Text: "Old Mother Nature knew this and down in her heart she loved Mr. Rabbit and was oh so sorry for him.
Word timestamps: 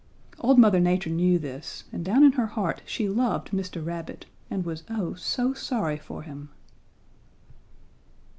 "Old 0.39 0.57
Mother 0.57 0.79
Nature 0.79 1.11
knew 1.11 1.37
this 1.37 1.83
and 1.93 2.03
down 2.03 2.23
in 2.23 2.31
her 2.31 2.47
heart 2.47 2.81
she 2.87 3.07
loved 3.07 3.51
Mr. 3.51 3.85
Rabbit 3.85 4.25
and 4.49 4.65
was 4.65 4.81
oh 4.89 5.13
so 5.13 5.53
sorry 5.53 5.97
for 5.99 6.23
him. 6.23 6.49